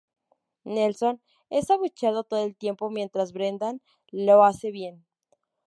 [0.63, 1.21] Nelson
[1.51, 5.05] es abucheado todo el tiempo mientras Brendan lo hace bien.